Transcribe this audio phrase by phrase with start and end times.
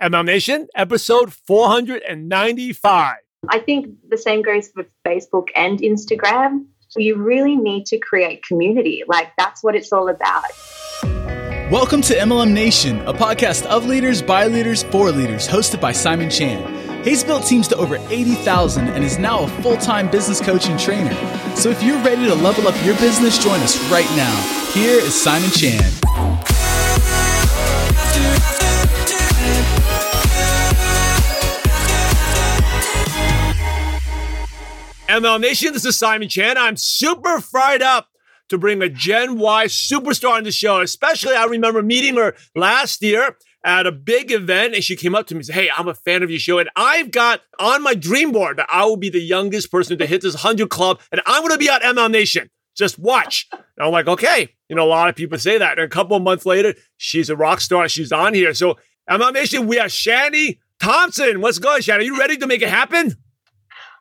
[0.00, 3.16] MLM Nation, episode 495.
[3.48, 6.66] I think the same goes for Facebook and Instagram.
[6.96, 9.02] You really need to create community.
[9.08, 10.44] Like, that's what it's all about.
[11.72, 16.30] Welcome to MLM Nation, a podcast of leaders, by leaders, for leaders, hosted by Simon
[16.30, 17.02] Chan.
[17.02, 20.78] He's built teams to over 80,000 and is now a full time business coach and
[20.78, 21.14] trainer.
[21.56, 24.70] So if you're ready to level up your business, join us right now.
[24.74, 26.57] Here is Simon Chan.
[35.08, 36.58] MLM Nation, this is Simon Chan.
[36.58, 38.08] I'm super fried up
[38.50, 40.82] to bring a Gen Y superstar on the show.
[40.82, 45.26] Especially, I remember meeting her last year at a big event, and she came up
[45.28, 46.58] to me and said, Hey, I'm a fan of your show.
[46.58, 50.04] And I've got on my dream board that I will be the youngest person to
[50.04, 52.50] hit this 100 club, and I'm going to be on MLM Nation.
[52.76, 53.48] Just watch.
[53.50, 54.54] And I'm like, okay.
[54.68, 55.78] You know, a lot of people say that.
[55.78, 57.88] And a couple of months later, she's a rock star.
[57.88, 58.52] She's on here.
[58.52, 58.76] So,
[59.08, 61.40] MLM Nation, we have Chani Thompson.
[61.40, 62.00] What's going, Chani?
[62.00, 63.16] Are you ready to make it happen?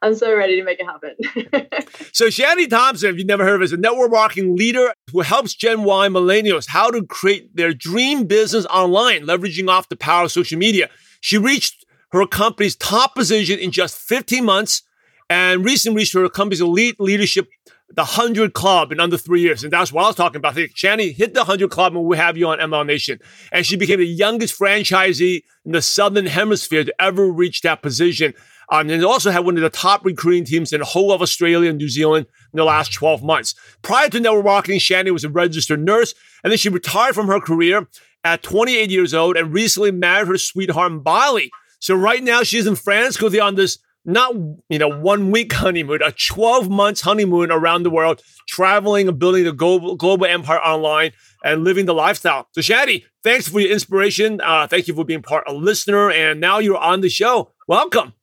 [0.02, 1.16] I'm so ready to make it happen.
[2.14, 5.22] so Chani Thompson, if you've never heard of her, is a network marketing leader who
[5.22, 10.26] helps Gen Y millennials how to create their dream business online, leveraging off the power
[10.26, 10.90] of social media.
[11.22, 14.84] She reached her company's top position in just 15 months
[15.30, 17.48] and recently reached her company's elite leadership,
[17.90, 19.64] the 100 Club, in under three years.
[19.64, 20.58] And that's what I was talking about.
[20.58, 23.20] I Chani hit the 100 Club and we have you on ML Nation.
[23.52, 28.34] And she became the youngest franchisee in the Southern Hemisphere to ever reach that position.
[28.70, 31.22] Um, and they also had one of the top recruiting teams in the whole of
[31.22, 33.56] Australia and New Zealand in the last 12 months.
[33.82, 37.40] Prior to network marketing, Chani was a registered nurse, and then she retired from her
[37.40, 37.88] career
[38.24, 41.50] at 28 years old and recently married her sweetheart Bali.
[41.80, 44.34] So right now she's in France because they're on this not
[44.70, 49.44] you know one week honeymoon, a 12 months honeymoon around the world, traveling and building
[49.44, 51.12] the global, global empire online
[51.44, 52.48] and living the lifestyle.
[52.52, 54.42] So Chani, thanks for your inspiration.
[54.42, 57.54] Uh, thank you for being part a listener, and now you're on the show.
[57.68, 58.14] Welcome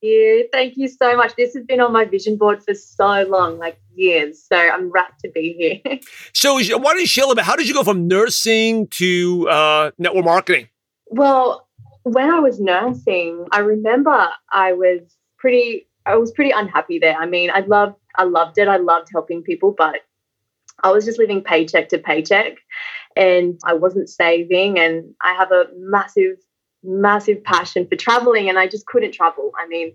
[0.00, 0.48] you.
[0.52, 1.34] Thank you so much.
[1.36, 4.42] This has been on my vision board for so long, like years.
[4.42, 5.98] So I'm wrapped to be here.
[6.32, 7.44] so why don't you share a bit?
[7.44, 10.68] How did you go from nursing to uh, network marketing?
[11.06, 11.68] Well,
[12.02, 15.00] when I was nursing, I remember I was
[15.38, 17.16] pretty I was pretty unhappy there.
[17.16, 18.68] I mean, I loved I loved it.
[18.68, 20.00] I loved helping people, but
[20.82, 22.56] I was just living paycheck to paycheck
[23.16, 26.36] and I wasn't saving and I have a massive
[26.82, 29.52] massive passion for traveling and I just couldn't travel.
[29.58, 29.94] I mean,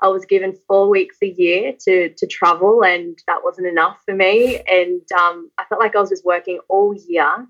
[0.00, 4.14] I was given four weeks a year to to travel, and that wasn't enough for
[4.14, 4.60] me.
[4.68, 7.46] And um, I felt like I was just working all year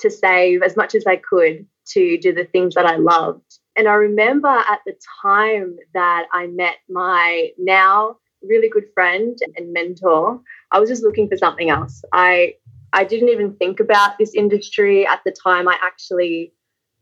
[0.00, 3.58] to save as much as I could to do the things that I loved.
[3.76, 9.72] And I remember at the time that I met my now really good friend and
[9.72, 10.40] mentor,
[10.70, 12.02] I was just looking for something else.
[12.12, 12.54] I
[12.92, 15.68] I didn't even think about this industry at the time.
[15.68, 16.54] I actually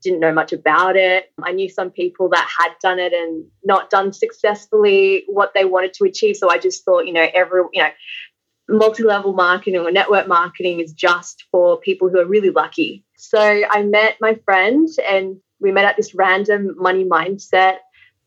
[0.02, 1.32] didn't know much about it.
[1.42, 5.94] I knew some people that had done it and not done successfully what they wanted
[5.94, 6.36] to achieve.
[6.36, 7.90] So I just thought, you know, every, you know,
[8.68, 13.04] multi-level marketing or network marketing is just for people who are really lucky.
[13.16, 17.78] So I met my friend and we met at this random money mindset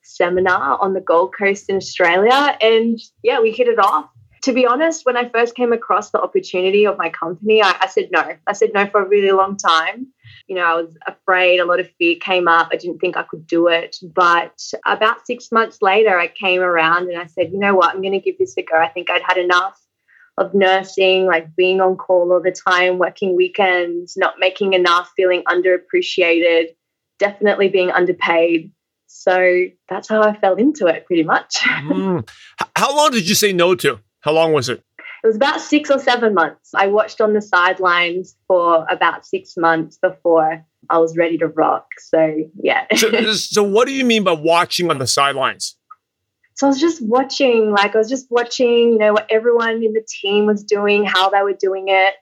[0.02, 2.58] seminar on the Gold Coast in Australia.
[2.59, 4.09] And yeah, we hit it off
[4.44, 7.88] to be honest, when I first came across the opportunity of my company, I, I,
[7.88, 8.35] said no.
[8.47, 10.07] I said no for a really long time.
[10.47, 12.69] You know, I was afraid, a lot of fear came up.
[12.72, 13.97] I didn't think I could do it.
[14.02, 18.02] But about six months later, I came around and I said, you know what, I'm
[18.02, 18.78] going to give this a go.
[18.78, 19.79] I think I'd had enough
[20.38, 25.44] of nursing, like being on call all the time, working weekends, not making enough, feeling
[25.44, 26.69] underappreciated,
[27.19, 28.72] definitely being underpaid.
[29.06, 31.59] So that's how I fell into it pretty much.
[31.59, 32.28] mm.
[32.75, 34.00] How long did you say no to?
[34.22, 34.84] How long was it?
[35.24, 36.72] It was about six or seven months.
[36.74, 41.86] I watched on the sidelines for about six months before I was ready to rock.
[42.00, 42.86] So, yeah.
[42.96, 45.76] so, so, what do you mean by watching on the sidelines?
[46.56, 49.94] So, I was just watching, like, I was just watching, you know, what everyone in
[49.94, 52.16] the team was doing, how they were doing it.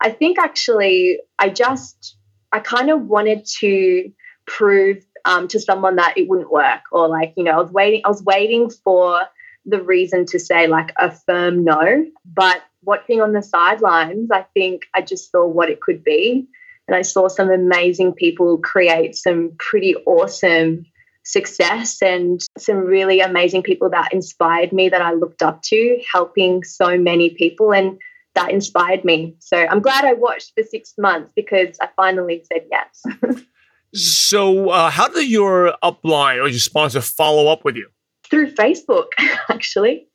[0.00, 2.16] I think actually, I just,
[2.52, 4.10] I kind of wanted to
[4.46, 8.00] prove um, to someone that it wouldn't work, or like, you know, I was waiting,
[8.04, 9.20] I was waiting for
[9.66, 12.06] the reason to say like a firm no.
[12.24, 16.46] But watching on the sidelines, I think I just saw what it could be.
[16.88, 20.86] And I saw some amazing people create some pretty awesome
[21.24, 26.62] success and some really amazing people that inspired me that I looked up to, helping
[26.62, 27.74] so many people.
[27.74, 27.98] And
[28.36, 29.34] that inspired me.
[29.40, 33.42] So I'm glad I watched for six months because I finally said yes.
[33.94, 37.88] so, uh, how did your upline or your sponsor follow up with you?
[38.30, 39.06] Through Facebook,
[39.48, 40.08] actually.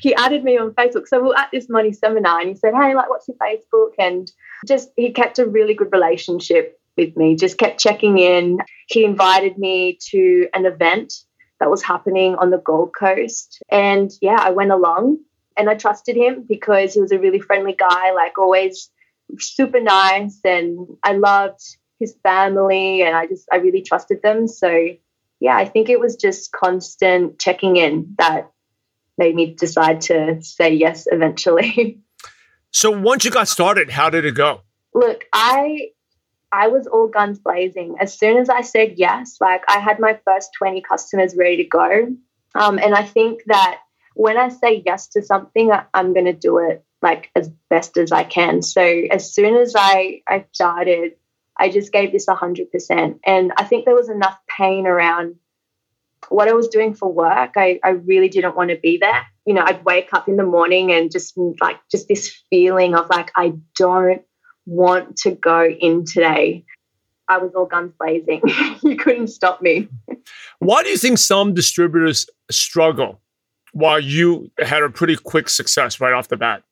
[0.00, 1.06] He added me on Facebook.
[1.06, 3.92] So we are at this money seminar and he said, Hey, like, what's your Facebook?
[3.98, 4.30] And
[4.66, 8.58] just he kept a really good relationship with me, just kept checking in.
[8.88, 11.14] He invited me to an event
[11.60, 13.62] that was happening on the Gold Coast.
[13.70, 15.18] And yeah, I went along
[15.56, 18.90] and I trusted him because he was a really friendly guy, like always
[19.38, 20.40] super nice.
[20.44, 21.60] And I loved
[21.98, 24.48] his family and I just, I really trusted them.
[24.48, 24.88] So
[25.40, 28.50] yeah, I think it was just constant checking in that
[29.16, 32.00] made me decide to say yes eventually.
[32.70, 34.60] so once you got started, how did it go?
[34.94, 35.88] Look, I
[36.52, 37.96] I was all guns blazing.
[38.00, 41.64] As soon as I said yes, like I had my first 20 customers ready to
[41.64, 42.08] go.
[42.54, 43.78] Um, and I think that
[44.14, 47.96] when I say yes to something, I, I'm going to do it like as best
[47.96, 48.62] as I can.
[48.62, 51.12] So as soon as I, I started,
[51.60, 53.20] I just gave this 100%.
[53.24, 55.36] And I think there was enough pain around
[56.28, 57.52] what I was doing for work.
[57.56, 59.26] I, I really didn't want to be there.
[59.44, 63.10] You know, I'd wake up in the morning and just like, just this feeling of
[63.10, 64.22] like, I don't
[64.64, 66.64] want to go in today.
[67.28, 68.42] I was all guns blazing.
[68.82, 69.88] you couldn't stop me.
[70.58, 73.20] Why do you think some distributors struggle
[73.72, 76.62] while you had a pretty quick success right off the bat?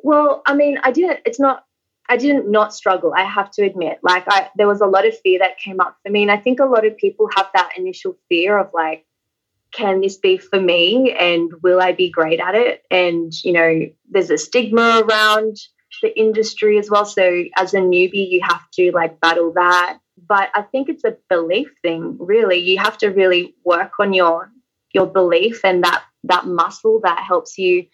[0.00, 1.64] Well, I mean, I didn't, it's not,
[2.08, 3.98] I didn't not struggle, I have to admit.
[4.02, 6.22] Like, I, there was a lot of fear that came up for me.
[6.22, 9.04] And I think a lot of people have that initial fear of like,
[9.72, 11.12] can this be for me?
[11.12, 12.82] And will I be great at it?
[12.90, 15.58] And, you know, there's a stigma around
[16.02, 17.04] the industry as well.
[17.04, 19.98] So as a newbie, you have to like battle that.
[20.26, 22.58] But I think it's a belief thing, really.
[22.58, 24.50] You have to really work on your
[24.94, 27.86] your belief and that that muscle that helps you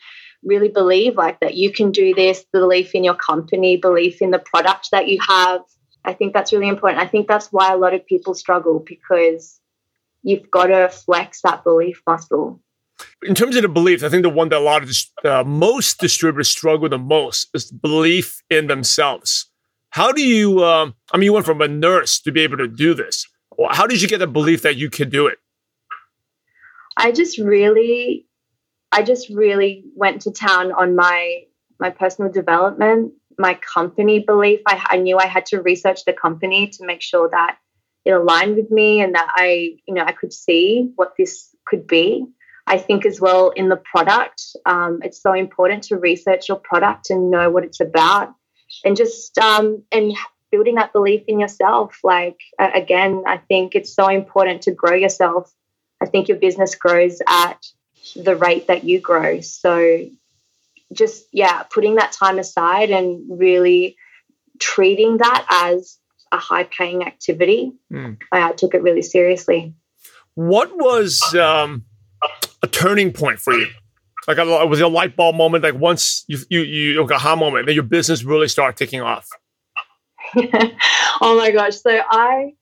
[0.44, 4.38] really believe like that you can do this, belief in your company, belief in the
[4.38, 5.60] product that you have.
[6.04, 7.00] I think that's really important.
[7.00, 9.60] I think that's why a lot of people struggle because
[10.22, 12.60] you've got to flex that belief muscle.
[13.22, 14.90] In terms of the beliefs, I think the one that a lot of
[15.24, 19.50] uh, most distributors struggle the most is belief in themselves.
[19.90, 20.64] How do you?
[20.64, 23.26] Um, I mean, you went from a nurse to be able to do this.
[23.70, 25.38] How did you get the belief that you could do it?
[26.96, 28.26] I just really,
[28.94, 31.42] I just really went to town on my
[31.80, 34.60] my personal development, my company belief.
[34.68, 37.58] I, I knew I had to research the company to make sure that
[38.04, 41.88] it aligned with me and that I, you know, I could see what this could
[41.88, 42.24] be.
[42.68, 47.10] I think as well in the product, um, it's so important to research your product
[47.10, 48.32] and know what it's about,
[48.84, 50.12] and just um, and
[50.52, 51.98] building that belief in yourself.
[52.04, 55.52] Like uh, again, I think it's so important to grow yourself.
[56.00, 57.58] I think your business grows at
[58.16, 59.40] the rate that you grow.
[59.40, 60.06] So
[60.92, 63.96] just yeah, putting that time aside and really
[64.58, 65.98] treating that as
[66.32, 67.72] a high paying activity.
[67.92, 68.18] Mm.
[68.32, 69.74] I, I took it really seriously.
[70.34, 71.84] What was um,
[72.62, 73.68] a turning point for you?
[74.26, 75.64] Like a, was it a light bulb moment?
[75.64, 79.00] Like once you you you like a aha moment, then your business really started taking
[79.00, 79.28] off.
[81.20, 81.76] oh my gosh!
[81.76, 82.54] So I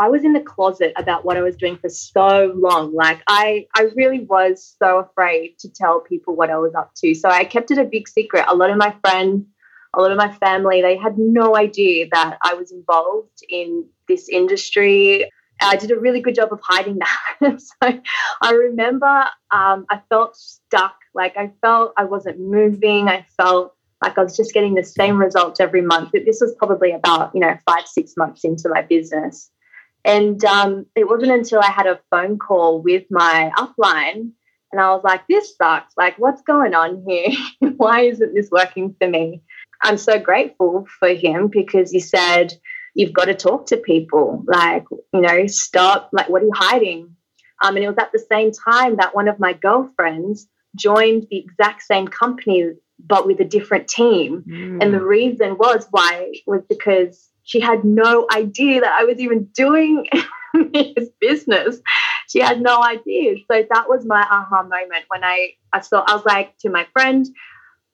[0.00, 2.94] I was in the closet about what I was doing for so long.
[2.94, 7.14] Like I I really was so afraid to tell people what I was up to.
[7.14, 8.44] So I kept it a big secret.
[8.48, 9.46] A lot of my friends,
[9.94, 14.28] a lot of my family, they had no idea that I was involved in this
[14.28, 15.30] industry.
[15.62, 17.60] I did a really good job of hiding that.
[17.60, 18.00] so
[18.40, 20.96] I remember um, I felt stuck.
[21.14, 23.08] Like I felt I wasn't moving.
[23.08, 26.10] I felt like I was just getting the same results every month.
[26.12, 29.50] But this was probably about, you know, five, six months into my business.
[30.04, 34.32] And um, it wasn't until I had a phone call with my upline
[34.72, 35.94] and I was like, this sucks.
[35.96, 37.30] Like, what's going on here?
[37.76, 39.42] Why isn't this working for me?
[39.82, 42.54] I'm so grateful for him because he said,
[42.94, 44.44] you've got to talk to people.
[44.46, 46.10] Like, you know, stop.
[46.12, 47.16] Like, what are you hiding?
[47.62, 51.38] Um, and it was at the same time that one of my girlfriends joined the
[51.38, 54.44] exact same company, but with a different team.
[54.48, 54.82] Mm.
[54.82, 59.48] And the reason was why was because she had no idea that I was even
[59.54, 60.06] doing
[60.72, 61.80] this business.
[62.28, 63.34] She had no idea.
[63.50, 66.86] So that was my aha moment when I, I saw, I was like to my
[66.92, 67.26] friend,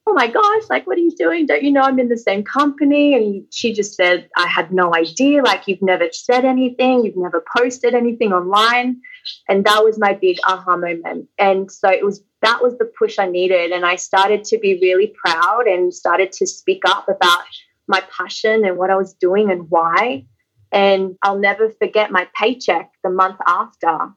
[0.07, 1.47] oh my gosh, like, what are you doing?
[1.47, 3.15] Don't you know I'm in the same company?
[3.15, 5.43] And she just said, I had no idea.
[5.43, 9.01] Like, you've never said anything, you've never posted anything online.
[9.49, 11.29] And that was my big aha moment.
[11.39, 13.73] And so it was that was the push I needed.
[13.73, 17.43] And I started to be really proud and started to speak up about
[17.89, 20.27] my passion and what I was doing and why.
[20.73, 24.11] And I'll never forget my paycheck the month after.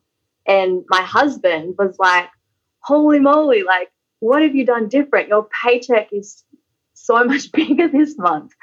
[0.46, 2.30] And my husband was like,
[2.80, 5.30] holy moly, like, what have you done different?
[5.30, 6.44] Your paycheck is
[6.94, 8.54] so much bigger this month.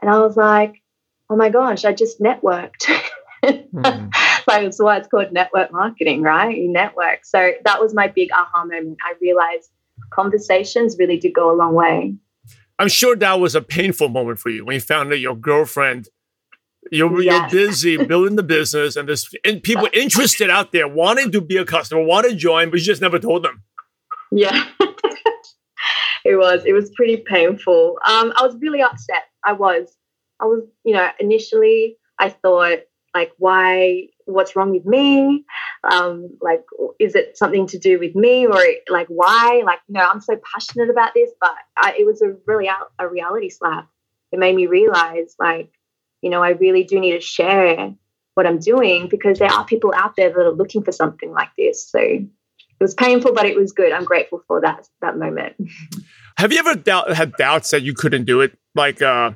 [0.00, 0.82] And I was like,
[1.28, 2.84] oh my gosh, I just networked.
[3.44, 3.82] mm-hmm.
[3.82, 4.10] so
[4.44, 6.56] that's why it's called network marketing, right?
[6.56, 7.24] You network.
[7.24, 8.98] So that was my big aha moment.
[9.02, 9.70] I realized
[10.10, 12.16] conversations really did go a long way.
[12.80, 16.08] I'm sure that was a painful moment for you when you found that your girlfriend
[16.90, 17.52] You're, yes.
[17.52, 21.58] you're busy building the business, and there's and people interested out there wanting to be
[21.58, 23.62] a customer, want to join, but you just never told them.
[24.32, 24.64] Yeah,
[26.24, 26.64] it was.
[26.64, 27.98] It was pretty painful.
[28.06, 29.24] Um, I was really upset.
[29.44, 29.94] I was.
[30.40, 30.62] I was.
[30.84, 32.78] You know, initially I thought
[33.14, 34.06] like, why?
[34.24, 35.44] What's wrong with me?
[35.82, 36.64] Um, like,
[36.98, 39.62] is it something to do with me, or like, why?
[39.64, 42.68] Like, you know, I'm so passionate about this, but I, it was a really
[42.98, 43.88] a reality slap.
[44.30, 45.72] It made me realize, like,
[46.20, 47.94] you know, I really do need to share
[48.34, 51.50] what I'm doing because there are people out there that are looking for something like
[51.56, 51.88] this.
[51.90, 52.28] So it
[52.78, 53.92] was painful, but it was good.
[53.92, 55.56] I'm grateful for that that moment.
[56.36, 58.56] Have you ever doubt, had doubts that you couldn't do it?
[58.74, 59.32] Like, uh,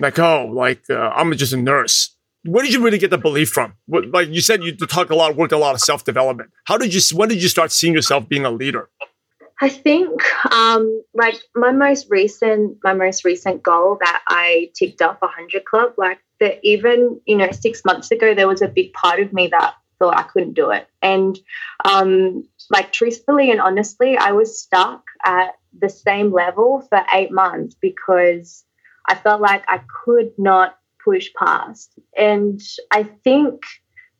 [0.00, 2.16] like oh, like uh, I'm just a nurse.
[2.44, 3.74] Where did you really get the belief from?
[3.86, 6.50] What, like you said, you talk a lot, worked a lot of self development.
[6.64, 7.00] How did you?
[7.16, 8.88] When did you start seeing yourself being a leader?
[9.60, 15.18] I think um, like my most recent my most recent goal that I ticked off
[15.22, 18.94] a hundred club, like that even, you know, six months ago there was a big
[18.94, 20.88] part of me that thought I couldn't do it.
[21.02, 21.38] And
[21.84, 27.76] um, like truthfully and honestly, I was stuck at the same level for eight months
[27.80, 28.64] because
[29.06, 31.92] I felt like I could not push past.
[32.16, 33.62] And I think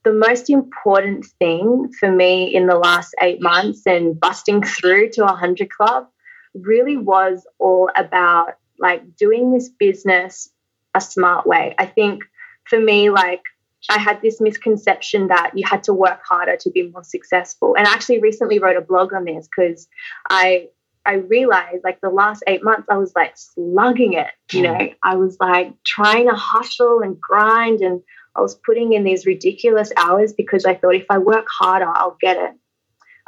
[0.04, 5.22] the most important thing for me in the last eight months and busting through to
[5.22, 6.08] a 100 Club
[6.54, 10.50] really was all about like doing this business
[10.94, 11.74] a smart way.
[11.78, 12.24] I think
[12.64, 13.42] for me, like,
[13.88, 17.74] I had this misconception that you had to work harder to be more successful.
[17.76, 19.88] And I actually recently wrote a blog on this because
[20.28, 20.68] I
[21.04, 24.28] I realized like the last eight months I was like slugging it.
[24.52, 28.02] You know, I was like trying to hustle and grind and
[28.36, 32.16] I was putting in these ridiculous hours because I thought if I work harder, I'll
[32.20, 32.52] get it.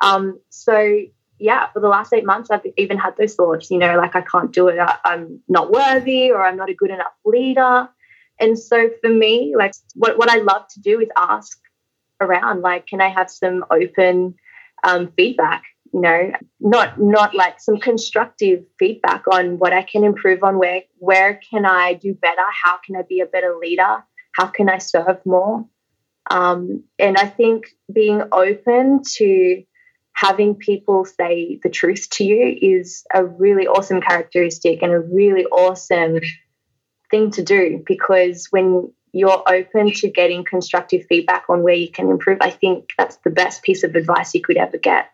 [0.02, 0.98] Um, so
[1.38, 4.20] yeah, for the last eight months, I've even had those thoughts, you know, like I
[4.20, 7.88] can't do it, I, I'm not worthy, or I'm not a good enough leader.
[8.38, 11.58] And so for me, like what, what I love to do is ask
[12.20, 14.36] around, like, can I have some open
[14.84, 15.64] um, feedback?
[15.92, 20.82] You know, not not like some constructive feedback on what I can improve on, where
[20.98, 22.44] where can I do better?
[22.64, 24.02] How can I be a better leader?
[24.32, 25.66] how can I serve more?
[26.30, 29.62] Um, and I think being open to
[30.14, 35.44] having people say the truth to you is a really awesome characteristic and a really
[35.46, 36.20] awesome
[37.10, 42.08] thing to do because when you're open to getting constructive feedback on where you can
[42.08, 45.10] improve, I think that's the best piece of advice you could ever get.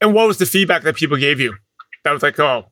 [0.00, 1.56] And what was the feedback that people gave you?
[2.04, 2.66] That was like, oh,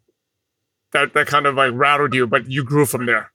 [0.93, 3.33] that, that kind of like rattled you, but you grew from there.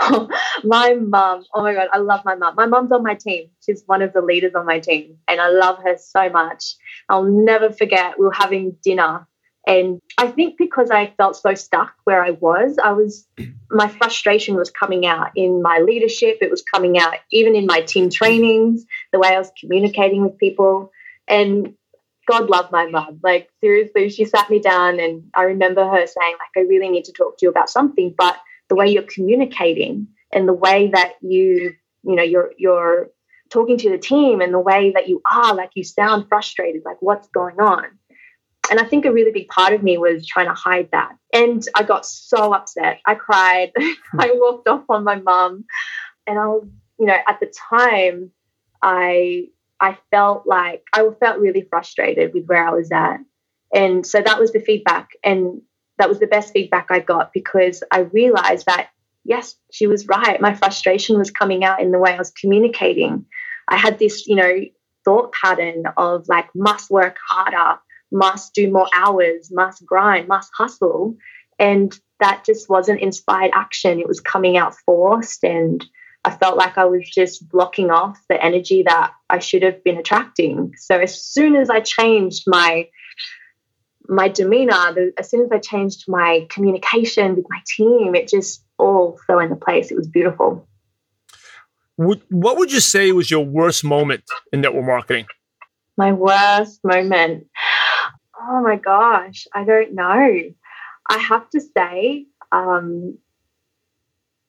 [0.64, 1.44] my mom.
[1.54, 2.54] oh my God, I love my mom.
[2.56, 3.50] My mom's on my team.
[3.64, 6.74] She's one of the leaders on my team, and I love her so much.
[7.08, 9.26] I'll never forget, we were having dinner.
[9.66, 13.26] And I think because I felt so stuck where I was, I was,
[13.70, 16.38] my frustration was coming out in my leadership.
[16.40, 20.38] It was coming out even in my team trainings, the way I was communicating with
[20.38, 20.90] people.
[21.26, 21.74] And
[22.26, 23.20] God love my mum.
[23.22, 27.04] Like, seriously, she sat me down, and I remember her saying, like, I really need
[27.04, 28.36] to talk to you about something, but
[28.68, 33.10] the way you're communicating and the way that you you know you're you're
[33.50, 37.00] talking to the team and the way that you are like you sound frustrated like
[37.00, 37.84] what's going on?
[38.70, 41.12] And i think a really big part of me was trying to hide that.
[41.32, 43.00] And i got so upset.
[43.06, 43.72] I cried.
[44.18, 45.64] I walked off on my mum.
[46.26, 46.66] And i was
[46.98, 48.30] you know at the time
[48.82, 49.46] i
[49.80, 53.18] i felt like i felt really frustrated with where i was at
[53.74, 55.60] and so that was the feedback and
[55.98, 58.88] that was the best feedback I got because I realized that,
[59.24, 60.40] yes, she was right.
[60.40, 63.26] My frustration was coming out in the way I was communicating.
[63.68, 64.60] I had this, you know,
[65.04, 67.78] thought pattern of like, must work harder,
[68.10, 71.16] must do more hours, must grind, must hustle.
[71.58, 74.00] And that just wasn't inspired action.
[74.00, 75.44] It was coming out forced.
[75.44, 75.84] And
[76.24, 79.98] I felt like I was just blocking off the energy that I should have been
[79.98, 80.72] attracting.
[80.78, 82.88] So as soon as I changed my
[84.06, 88.62] my demeanor, the, as soon as I changed my communication with my team, it just
[88.78, 89.90] all fell into place.
[89.90, 90.68] It was beautiful.
[91.96, 95.26] What would you say was your worst moment in network marketing?
[95.96, 97.46] My worst moment.
[98.38, 100.40] Oh my gosh, I don't know.
[101.08, 103.18] I have to say, um,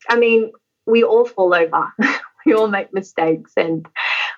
[0.09, 0.51] I mean,
[0.85, 1.93] we all fall over.
[2.45, 3.85] we all make mistakes and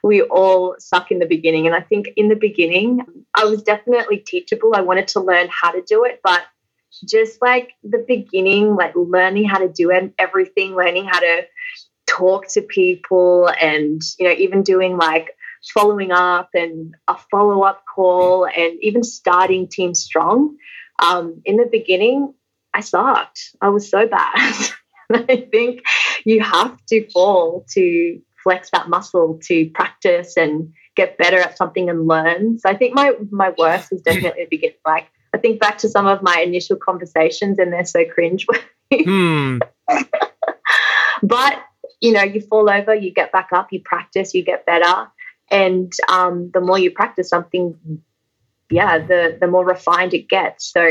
[0.04, 1.68] we all suck in the beginning.
[1.68, 3.02] And I think in the beginning,
[3.36, 4.74] I was definitely teachable.
[4.76, 6.44] I wanted to learn how to do it, but
[7.06, 11.44] just like the beginning, like learning how to do everything, learning how to
[12.08, 15.36] talk to people and, you know, even doing like
[15.74, 20.56] following up and a follow up call and even starting Team Strong.
[21.04, 22.34] Um, in the beginning,
[22.74, 23.56] I sucked.
[23.62, 24.54] I was so bad.
[25.14, 25.82] I think
[26.26, 31.90] you have to fall to flex that muscle to practice and get better at something
[31.90, 32.60] and learn.
[32.60, 34.78] So I think my my worst is definitely the beginning.
[34.86, 38.46] Like I think back to some of my initial conversations and they're so cringe.
[38.92, 39.60] Hmm.
[41.24, 41.64] but
[42.00, 45.08] you know, you fall over, you get back up, you practice, you get better,
[45.50, 48.02] and um, the more you practice something,
[48.70, 50.72] yeah, the the more refined it gets.
[50.72, 50.82] So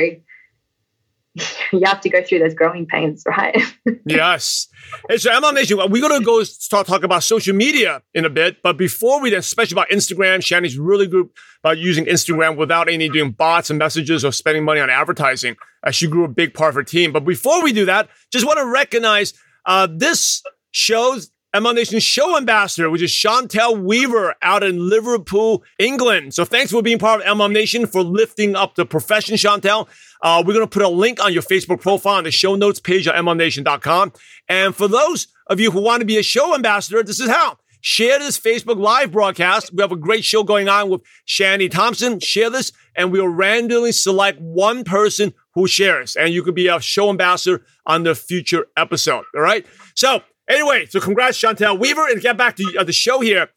[1.72, 3.56] you have to go through those growing pains, right?
[4.06, 4.68] yes.
[5.08, 8.30] Hey, so MLM Nation, we're going to go start talking about social media in a
[8.30, 8.62] bit.
[8.62, 11.28] But before we then, especially about Instagram, Chani's really good
[11.62, 15.56] about using Instagram without any doing bots and messages or spending money on advertising.
[15.82, 17.12] Uh, she grew a big part of her team.
[17.12, 19.34] But before we do that, just want to recognize
[19.66, 26.34] uh, this show's MLM Nation show ambassador, which is Chantel Weaver out in Liverpool, England.
[26.34, 29.88] So thanks for being part of MLM Nation for lifting up the profession, Chantel.
[30.20, 32.78] Uh, we're going to put a link on your Facebook profile on the show notes
[32.78, 34.12] page at mlmnation.com.
[34.50, 37.56] And for those of you who want to be a show ambassador, this is how.
[37.80, 39.72] Share this Facebook live broadcast.
[39.72, 42.20] We have a great show going on with Chani Thompson.
[42.20, 46.16] Share this, and we'll randomly select one person who shares.
[46.16, 49.24] And you could be a show ambassador on the future episode.
[49.34, 49.64] All right.
[49.94, 52.08] So, anyway, so congrats, Chantel Weaver.
[52.08, 53.48] And get back to uh, the show here.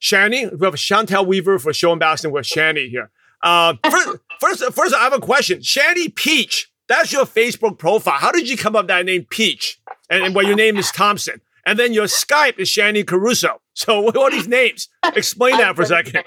[0.00, 3.10] Chani, we have Chantel Weaver for show ambassador with Chani here.
[3.42, 4.08] Uh, first,
[4.40, 5.60] first, first, I have a question.
[5.60, 8.18] Chani Peach, that's your Facebook profile.
[8.18, 9.80] How did you come up with that name Peach?
[10.10, 11.40] And, and well, your name is Thompson.
[11.66, 13.60] And then your Skype is Chani Caruso.
[13.74, 14.88] So what are these names?
[15.14, 16.24] Explain that for a second.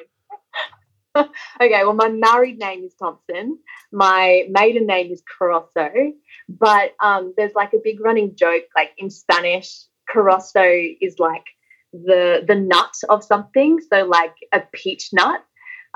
[1.17, 3.57] okay, well, my married name is Thompson.
[3.91, 5.89] My maiden name is Caruso.
[6.47, 10.63] But um, there's like a big running joke, like in Spanish, Caruso
[11.01, 11.45] is like
[11.93, 13.79] the the nut of something.
[13.81, 15.43] So like a peach nut.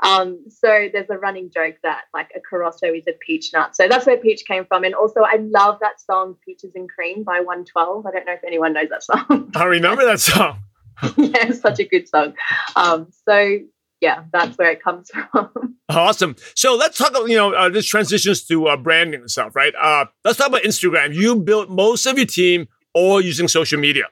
[0.03, 3.75] Um, so there's a running joke that like a Caruso is a peach nut.
[3.75, 4.83] So that's where peach came from.
[4.83, 8.05] And also I love that song Peaches and Cream by 112.
[8.05, 9.51] I don't know if anyone knows that song.
[9.55, 10.59] I remember that song.
[11.17, 12.33] yeah, it's such a good song.
[12.75, 13.59] Um, so
[14.01, 15.75] yeah, that's where it comes from.
[15.87, 16.35] Awesome.
[16.55, 19.73] So let's talk about, you know, uh, this transitions to uh, branding and stuff, right?
[19.81, 21.13] Uh, let's talk about Instagram.
[21.13, 24.05] You built most of your team all using social media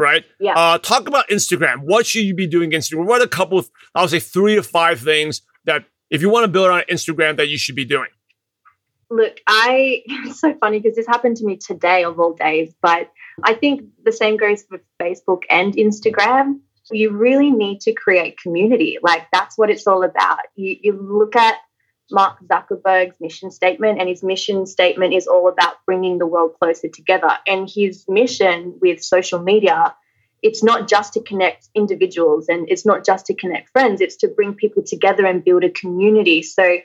[0.00, 0.24] right?
[0.40, 0.54] Yeah.
[0.54, 1.82] Uh, talk about Instagram.
[1.82, 3.06] What should you be doing Instagram?
[3.06, 6.30] What are a couple of, I would say, three to five things that if you
[6.30, 8.08] want to build on Instagram that you should be doing?
[9.10, 13.10] Look, I, it's so funny because this happened to me today of all days, but
[13.44, 16.60] I think the same goes for Facebook and Instagram.
[16.92, 18.98] You really need to create community.
[19.00, 20.40] Like that's what it's all about.
[20.56, 21.54] You, you look at
[22.10, 26.88] Mark Zuckerberg's mission statement, and his mission statement is all about bringing the world closer
[26.88, 27.38] together.
[27.46, 29.94] And his mission with social media,
[30.42, 34.28] it's not just to connect individuals and it's not just to connect friends, it's to
[34.28, 36.42] bring people together and build a community.
[36.42, 36.78] So,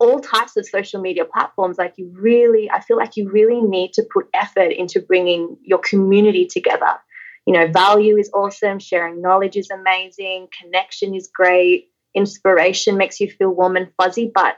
[0.00, 3.92] all types of social media platforms, like you really, I feel like you really need
[3.94, 6.98] to put effort into bringing your community together.
[7.46, 13.30] You know, value is awesome, sharing knowledge is amazing, connection is great inspiration makes you
[13.30, 14.30] feel warm and fuzzy.
[14.32, 14.56] But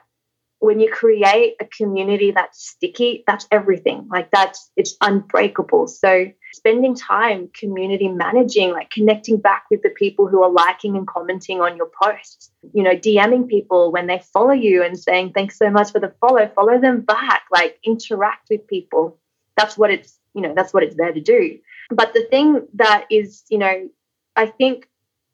[0.58, 4.08] when you create a community that's sticky, that's everything.
[4.10, 5.88] Like that's it's unbreakable.
[5.88, 11.06] So spending time community managing, like connecting back with the people who are liking and
[11.06, 15.58] commenting on your posts, you know, DMing people when they follow you and saying, thanks
[15.58, 19.18] so much for the follow, follow them back, like interact with people.
[19.56, 21.58] That's what it's, you know, that's what it's there to do.
[21.90, 23.88] But the thing that is, you know,
[24.34, 24.88] I think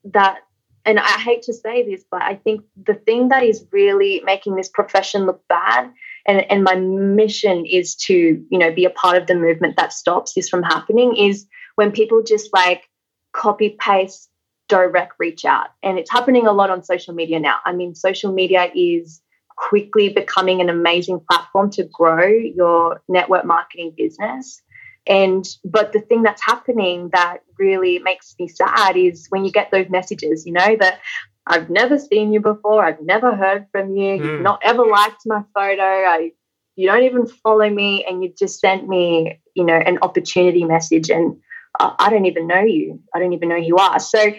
[0.05, 0.41] that
[0.85, 4.57] and I hate to say this, but I think the thing that is really making
[4.57, 5.93] this profession look bad,
[6.27, 9.93] and, and my mission is to, you know, be a part of the movement that
[9.93, 12.89] stops this from happening, is when people just like
[13.33, 14.29] copy paste
[14.69, 15.69] direct reach out.
[15.83, 17.59] And it's happening a lot on social media now.
[17.65, 19.21] I mean, social media is
[19.57, 24.63] quickly becoming an amazing platform to grow your network marketing business.
[25.07, 29.71] And but the thing that's happening that really makes me sad is when you get
[29.71, 31.01] those messages, you know, that
[31.47, 34.25] I've never seen you before, I've never heard from you, mm.
[34.25, 36.33] you've not ever liked my photo, I
[36.77, 41.11] you don't even follow me, and you just sent me, you know, an opportunity message,
[41.11, 41.37] and
[41.81, 43.99] uh, I don't even know you, I don't even know who you are.
[43.99, 44.33] So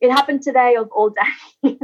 [0.00, 1.10] it happened today of all
[1.64, 1.76] days.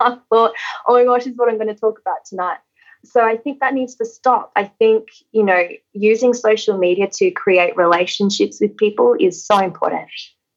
[0.00, 0.52] I thought,
[0.88, 2.58] oh my gosh, this is what I'm going to talk about tonight.
[3.04, 4.52] So I think that needs to stop.
[4.54, 10.08] I think, you know, using social media to create relationships with people is so important.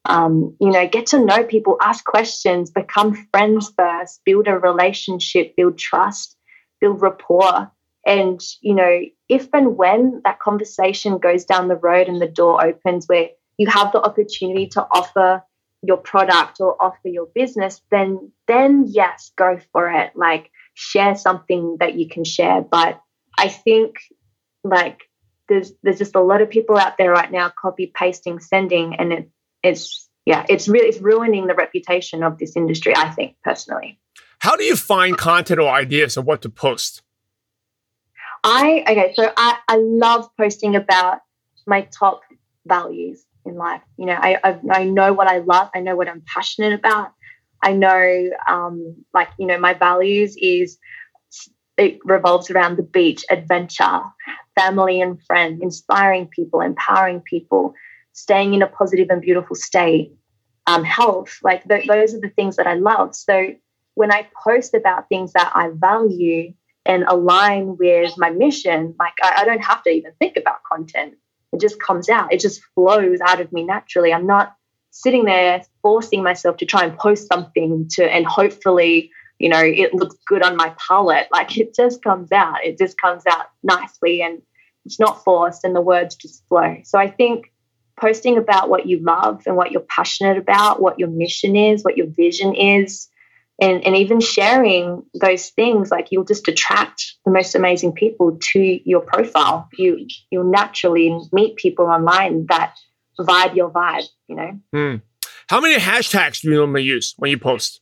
[0.05, 5.55] Um, you know, get to know people, ask questions, become friends first, build a relationship,
[5.55, 6.37] build trust,
[6.79, 7.71] build rapport.
[8.05, 12.63] And, you know, if and when that conversation goes down the road and the door
[12.63, 15.43] opens where you have the opportunity to offer
[15.81, 20.11] your product or offer your business, then then yes, go for it.
[20.15, 22.61] Like share something that you can share.
[22.61, 23.01] But
[23.37, 23.95] I think
[24.63, 24.99] like
[25.49, 29.13] there's there's just a lot of people out there right now copy pasting sending and
[29.13, 29.29] it
[29.63, 33.99] it's yeah it's really it's ruining the reputation of this industry i think personally.
[34.39, 37.01] How do you find content or ideas of what to post?
[38.43, 41.19] I okay so i i love posting about
[41.67, 42.21] my top
[42.65, 43.81] values in life.
[43.97, 47.11] You know i i, I know what i love i know what i'm passionate about
[47.65, 50.77] i know um like you know my values is
[51.77, 54.01] it revolves around the beach, adventure,
[54.55, 57.73] family and friends, inspiring people, empowering people,
[58.13, 60.13] staying in a positive and beautiful state,
[60.67, 61.37] um, health.
[61.43, 63.15] Like th- those are the things that I love.
[63.15, 63.49] So
[63.95, 66.53] when I post about things that I value
[66.85, 71.15] and align with my mission, like I, I don't have to even think about content.
[71.51, 72.33] It just comes out.
[72.33, 74.13] It just flows out of me naturally.
[74.13, 74.55] I'm not
[74.95, 79.93] sitting there forcing myself to try and post something to and hopefully you know, it
[79.93, 81.27] looks good on my palette.
[81.31, 82.63] Like it just comes out.
[82.63, 84.41] It just comes out nicely and
[84.85, 86.77] it's not forced and the words just flow.
[86.83, 87.51] So I think
[87.99, 91.97] posting about what you love and what you're passionate about, what your mission is, what
[91.97, 93.09] your vision is,
[93.59, 98.59] and, and even sharing those things, like you'll just attract the most amazing people to
[98.59, 99.69] your profile.
[99.77, 102.75] You you'll naturally meet people online that
[103.19, 104.59] vibe your vibe, you know.
[104.73, 104.95] Hmm.
[105.47, 107.81] How many hashtags do you normally use when you post?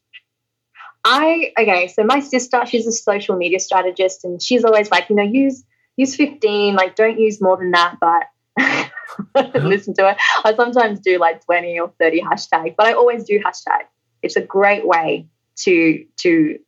[1.05, 5.15] I okay, so my sister, she's a social media strategist, and she's always like, you
[5.15, 5.63] know, use
[5.97, 7.97] use fifteen, like don't use more than that.
[7.99, 8.91] But
[9.63, 10.17] listen to it.
[10.43, 13.83] I sometimes do like twenty or thirty hashtags, but I always do hashtag.
[14.21, 16.59] It's a great way to to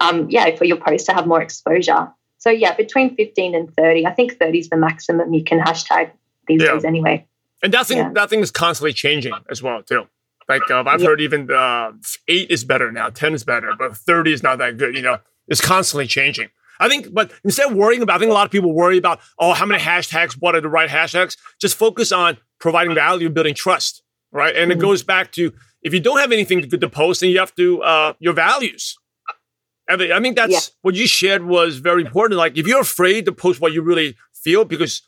[0.00, 2.12] um yeah for your post to have more exposure.
[2.38, 6.10] So yeah, between fifteen and thirty, I think thirty is the maximum you can hashtag
[6.48, 6.72] these yeah.
[6.72, 7.26] days anyway.
[7.62, 8.12] And that thing, yeah.
[8.14, 10.06] that thing is constantly changing as well too.
[10.48, 11.06] Like uh, I've yeah.
[11.06, 11.92] heard even uh,
[12.28, 14.94] eight is better now, ten is better, but thirty is not that good.
[14.94, 16.48] You know, it's constantly changing.
[16.78, 19.20] I think, but instead of worrying about, I think a lot of people worry about,
[19.38, 20.34] oh, how many hashtags?
[20.34, 21.38] What are the right hashtags?
[21.58, 24.54] Just focus on providing value, building trust, right?
[24.54, 24.78] And mm-hmm.
[24.78, 27.54] it goes back to if you don't have anything good to post, then you have
[27.54, 28.96] to uh, your values.
[29.88, 30.58] I think that's yeah.
[30.82, 32.38] what you shared was very important.
[32.38, 35.02] Like if you're afraid to post what you really feel because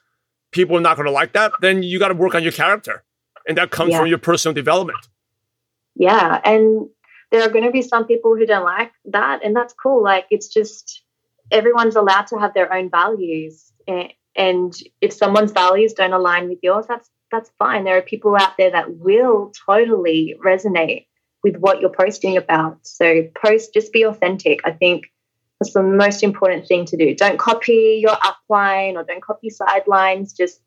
[0.53, 3.05] people are not going to like that, then you got to work on your character,
[3.47, 3.99] and that comes yeah.
[3.99, 5.09] from your personal development.
[5.99, 6.89] Yeah and
[7.31, 10.03] there are going to be some people who don't like that and that's cool.
[10.03, 11.03] Like it's just
[11.51, 16.87] everyone's allowed to have their own values and if someone's values don't align with yours
[16.89, 17.85] that's that's fine.
[17.85, 21.07] There are people out there that will totally resonate
[21.45, 22.79] with what you're posting about.
[22.87, 24.61] So post just be authentic.
[24.65, 25.09] I think
[25.61, 30.33] that's the most important thing to do don't copy your upline or don't copy sidelines
[30.33, 30.61] just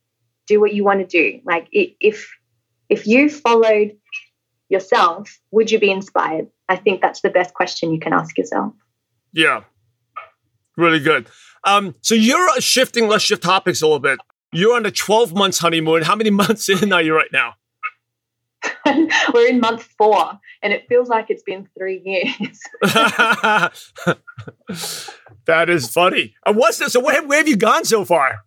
[0.48, 2.30] do what you want to do like if
[2.90, 3.98] if you followed
[4.72, 6.48] yourself, would you be inspired?
[6.68, 8.74] I think that's the best question you can ask yourself.
[9.34, 9.64] Yeah,
[10.78, 11.28] really good.
[11.64, 14.20] Um, so you're shifting, let's shift topics a little bit.
[14.52, 16.04] You're on a 12 months honeymoon.
[16.04, 17.54] How many months in are you right now?
[19.34, 22.60] We're in month four, and it feels like it's been three years.
[25.46, 26.36] that is funny.
[26.46, 26.94] And what's this?
[26.94, 28.40] So where, where have you gone so far?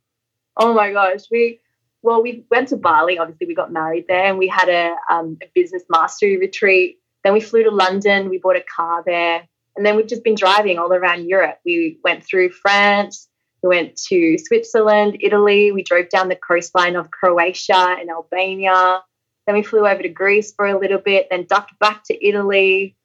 [0.56, 1.60] Oh my gosh, we
[2.02, 3.18] well, we went to Bali.
[3.18, 6.98] Obviously, we got married there, and we had a, um, a business mastery retreat.
[7.24, 8.28] Then we flew to London.
[8.28, 11.58] We bought a car there, and then we've just been driving all around Europe.
[11.64, 13.28] We went through France.
[13.62, 15.72] We went to Switzerland, Italy.
[15.72, 19.00] We drove down the coastline of Croatia and Albania.
[19.46, 21.28] Then we flew over to Greece for a little bit.
[21.30, 22.96] Then ducked back to Italy,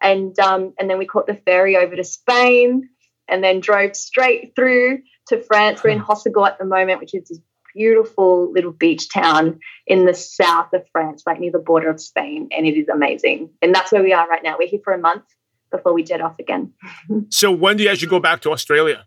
[0.00, 2.88] and um, and then we caught the ferry over to Spain,
[3.28, 5.82] and then drove straight through to France.
[5.82, 7.40] We're in Hossegor at the moment, which is this
[7.74, 12.48] beautiful little beach town in the south of France, like near the border of Spain,
[12.56, 13.50] and it is amazing.
[13.62, 14.56] And that's where we are right now.
[14.58, 15.24] We're here for a month
[15.70, 16.72] before we jet off again.
[17.30, 19.04] so when do you actually go back to Australia?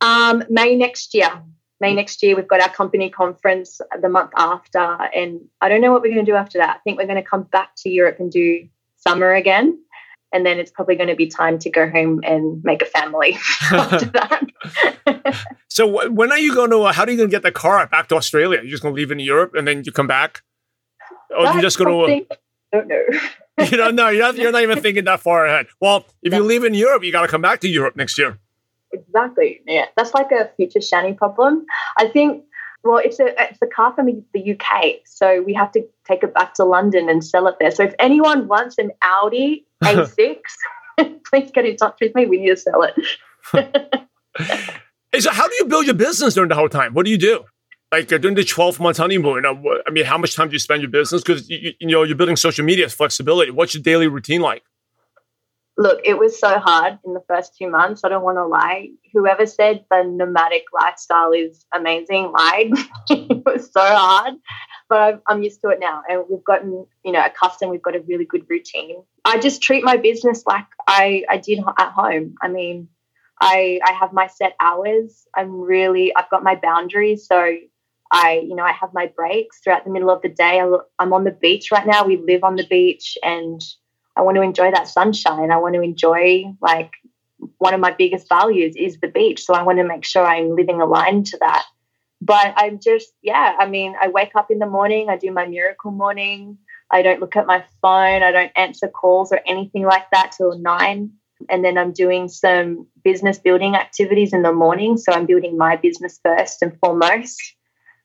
[0.00, 1.42] Um, May next year.
[1.80, 5.92] May next year, we've got our company conference the month after, and I don't know
[5.92, 6.76] what we're going to do after that.
[6.76, 9.78] I think we're going to come back to Europe and do summer again
[10.32, 13.38] and then it's probably going to be time to go home and make a family
[13.72, 14.06] after
[15.06, 15.36] that.
[15.68, 16.82] so when are you going to?
[16.82, 18.60] Uh, how are you going to get the car back to Australia?
[18.60, 20.42] You're just going to leave in Europe and then you come back,
[21.36, 22.36] or you just going to?
[22.72, 23.64] I don't know.
[23.64, 24.08] you don't know.
[24.08, 25.66] You're not, you're not even thinking that far ahead.
[25.80, 28.38] Well, if you leave in Europe, you got to come back to Europe next year.
[29.06, 29.60] Exactly.
[29.66, 31.66] Yeah, that's like a future Chani problem.
[31.96, 32.44] I think
[32.84, 36.32] well, it's a it's a car from the UK, so we have to take it
[36.32, 37.70] back to London and sell it there.
[37.70, 40.38] So if anyone wants an Audi A6,
[41.24, 42.26] please get in touch with me.
[42.26, 42.94] We need to sell it.
[45.20, 46.94] so how do you build your business during the whole time?
[46.94, 47.44] What do you do?
[47.90, 49.54] Like uh, during the 12 month honeymoon, uh,
[49.86, 51.22] I mean, how much time do you spend your business?
[51.22, 53.50] Because you, you know you're building social media flexibility.
[53.50, 54.62] What's your daily routine like?
[55.78, 58.02] Look, it was so hard in the first two months.
[58.04, 58.88] I don't want to lie.
[59.12, 62.72] Whoever said the nomadic lifestyle is amazing lied.
[63.10, 64.34] it was so hard,
[64.88, 66.02] but I'm used to it now.
[66.08, 67.70] And we've gotten, you know, accustomed.
[67.70, 69.04] We've got a really good routine.
[69.24, 72.34] I just treat my business like I, I did at home.
[72.42, 72.88] I mean,
[73.40, 75.28] I, I have my set hours.
[75.36, 77.24] I'm really, I've got my boundaries.
[77.28, 77.54] So
[78.10, 80.60] I, you know, I have my breaks throughout the middle of the day.
[80.60, 82.04] I, I'm on the beach right now.
[82.04, 83.62] We live on the beach and
[84.18, 85.52] I want to enjoy that sunshine.
[85.52, 86.90] I want to enjoy like
[87.58, 89.44] one of my biggest values is the beach.
[89.44, 91.64] So I want to make sure I'm living aligned to that.
[92.20, 95.46] But I'm just, yeah, I mean, I wake up in the morning, I do my
[95.46, 96.58] miracle morning.
[96.90, 100.58] I don't look at my phone, I don't answer calls or anything like that till
[100.58, 101.12] nine.
[101.48, 104.96] And then I'm doing some business building activities in the morning.
[104.96, 107.40] So I'm building my business first and foremost.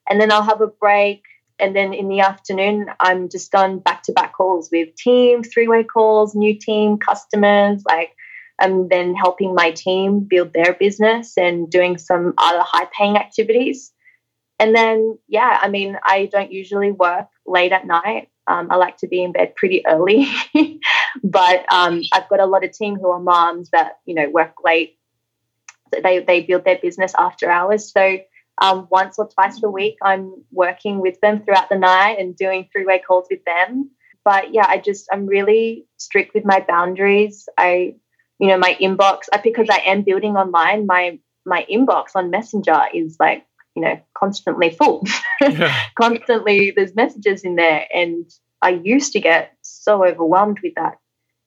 [0.08, 1.22] And then I'll have a break
[1.58, 5.68] and then in the afternoon, I'm just on back to back calls with team, three
[5.68, 7.82] way calls, new team, customers.
[7.86, 8.10] Like,
[8.58, 13.92] I'm then helping my team build their business and doing some other high paying activities.
[14.58, 18.30] And then, yeah, I mean, I don't usually work late at night.
[18.46, 20.28] Um, I like to be in bed pretty early,
[21.24, 24.56] but um, I've got a lot of team who are moms that you know work
[24.62, 24.98] late.
[25.90, 27.90] They they build their business after hours.
[27.90, 28.18] So
[28.60, 32.68] um, once or twice a week, I'm working with them throughout the night and doing
[32.70, 33.90] three way calls with them.
[34.24, 37.48] But yeah, I just, I'm really strict with my boundaries.
[37.58, 37.96] I,
[38.38, 42.80] you know, my inbox, I, because I am building online, my, my inbox on Messenger
[42.94, 45.04] is like, you know, constantly full.
[45.40, 45.76] Yeah.
[46.00, 47.86] constantly, there's messages in there.
[47.92, 48.30] And
[48.62, 50.94] I used to get so overwhelmed with that.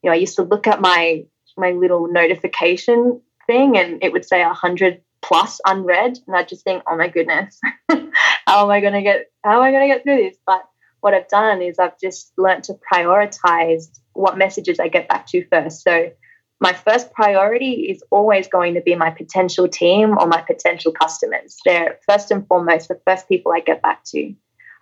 [0.03, 1.23] You know, I used to look at my,
[1.55, 6.63] my little notification thing and it would say a hundred plus unread and I just
[6.63, 7.59] think, oh my goodness,
[7.89, 10.37] how am I gonna get how am I gonna get through this?
[10.45, 10.63] But
[11.01, 15.45] what I've done is I've just learned to prioritize what messages I get back to
[15.51, 15.83] first.
[15.83, 16.11] So
[16.59, 21.57] my first priority is always going to be my potential team or my potential customers.
[21.63, 24.33] They're first and foremost the first people I get back to.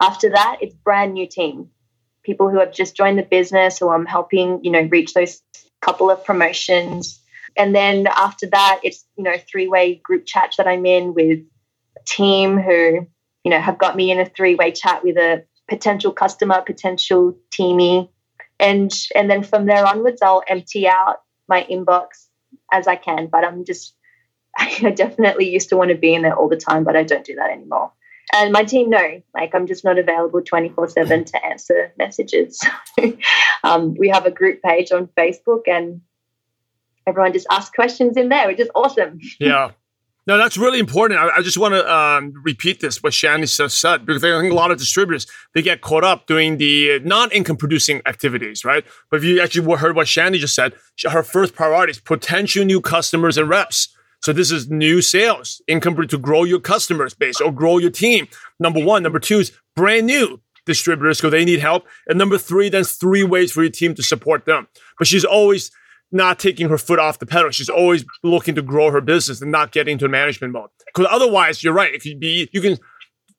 [0.01, 1.69] After that, it's brand new team,
[2.23, 5.41] people who have just joined the business, who I'm helping, you know, reach those
[5.81, 7.21] couple of promotions,
[7.57, 11.39] and then after that, it's, you know, three way group chats that I'm in with
[11.97, 13.07] a team who,
[13.43, 17.37] you know, have got me in a three way chat with a potential customer, potential
[17.51, 18.09] teamie.
[18.59, 22.27] And, and then from there onwards, I'll empty out my inbox
[22.71, 23.27] as I can.
[23.27, 23.95] But I'm just,
[24.57, 27.25] I definitely used to want to be in there all the time, but I don't
[27.25, 27.91] do that anymore.
[28.33, 32.59] And my team know, like I'm just not available 24 7 to answer messages.
[33.63, 36.01] um, we have a group page on Facebook and
[37.07, 39.19] everyone just asks questions in there, which is awesome.
[39.39, 39.71] Yeah.
[40.27, 41.19] No, that's really important.
[41.19, 44.55] I, I just want to um, repeat this, what just said, because I think a
[44.55, 48.83] lot of distributors, they get caught up doing the non-income producing activities, right?
[49.11, 50.73] But if you actually heard what Chani just said,
[51.07, 53.95] her first priority is potential new customers and reps.
[54.23, 58.27] So this is new sales, income to grow your customers base or grow your team.
[58.59, 59.03] Number one.
[59.03, 61.85] Number two is brand new distributors because they need help.
[62.07, 64.67] And number three, then three ways for your team to support them.
[64.97, 65.69] But she's always–
[66.15, 67.51] not taking her foot off the pedal.
[67.51, 70.69] She's always looking to grow her business and not getting into management mode.
[70.88, 71.93] Because otherwise, you're right.
[71.93, 72.78] If you be, you can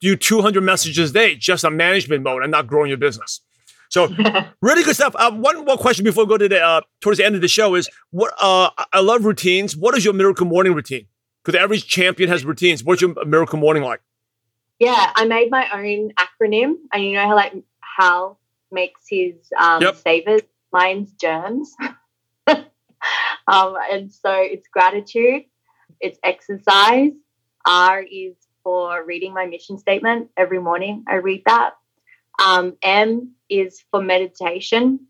[0.01, 3.41] do 200 messages a day just on management mode and not growing your business.
[3.89, 4.09] So
[4.63, 5.15] really good stuff.
[5.17, 7.49] Uh, one more question before we go to the uh, towards the end of the
[7.49, 9.77] show is what uh, I love routines.
[9.77, 11.07] What is your miracle morning routine?
[11.45, 12.85] Because every champion has routines.
[12.85, 14.01] What's your miracle morning like?
[14.79, 17.55] Yeah, I made my own acronym, and you know how like
[17.99, 18.39] Hal
[18.71, 19.97] makes his um, yep.
[19.97, 20.43] savers.
[20.73, 21.75] Mine's germs.
[23.47, 25.45] um, and so it's gratitude,
[26.01, 27.13] it's exercise.
[27.65, 31.05] R is for reading my mission statement every morning.
[31.09, 31.75] I read that.
[32.45, 35.07] Um, M is for meditation.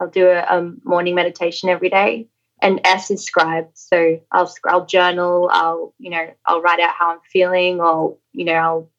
[0.00, 2.28] I'll do a, a, morning meditation every day.
[2.62, 3.68] And S is scribe.
[3.74, 5.48] So I'll I'll journal.
[5.52, 7.80] I'll you know I'll write out how I'm feeling.
[7.80, 8.90] Or you know I'll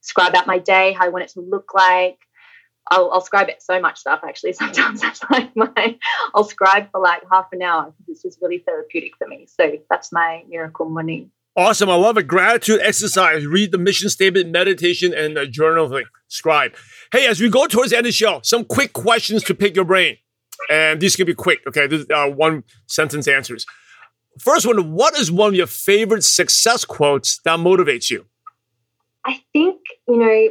[0.00, 2.18] scribe out my day, how I want it to look like.
[2.90, 4.52] I'll, I'll scribe it so much stuff actually.
[4.54, 5.98] Sometimes that's like my,
[6.34, 9.46] I'll scribe for like half an hour because it's just really therapeutic for me.
[9.46, 11.30] So that's my miracle morning.
[11.56, 11.90] Awesome.
[11.90, 12.28] I love it.
[12.28, 16.04] Gratitude exercise, read the mission statement, meditation, and the journal thing.
[16.28, 16.76] Scribe.
[17.12, 19.74] Hey, as we go towards the end of the show, some quick questions to pick
[19.74, 20.16] your brain.
[20.70, 21.86] And these can be quick, okay?
[21.86, 23.66] This are uh, one sentence answers.
[24.38, 28.26] First one, what is one of your favorite success quotes that motivates you?
[29.26, 30.48] I think, you know,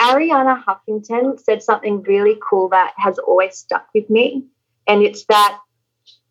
[0.00, 4.46] Arianna Huffington said something really cool that has always stuck with me.
[4.86, 5.58] And it's that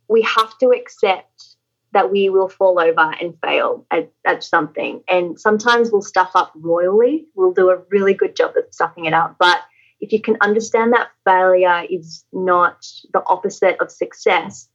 [0.08, 1.58] we have to accept
[1.94, 5.04] that we will fall over and fail at, at something.
[5.10, 7.26] And sometimes we'll stuff up royally.
[7.36, 9.36] We'll do a really good job of stuffing it up.
[9.40, 9.62] But
[10.00, 14.70] if you can understand that failure is not the opposite of success,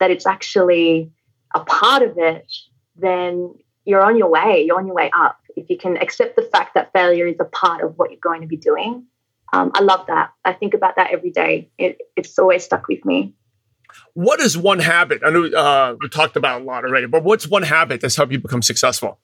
[0.00, 1.10] that it's actually
[1.54, 2.52] a part of it,
[2.96, 3.54] then
[3.86, 4.64] you're on your way.
[4.66, 5.38] You're on your way up.
[5.56, 8.42] If you can accept the fact that failure is a part of what you're going
[8.42, 9.06] to be doing,
[9.52, 10.32] um, I love that.
[10.44, 11.70] I think about that every day.
[11.78, 13.32] It, it's always stuck with me.
[14.14, 15.22] What is one habit?
[15.24, 18.32] I know uh, we talked about a lot already, but what's one habit that's helped
[18.32, 19.20] you become successful?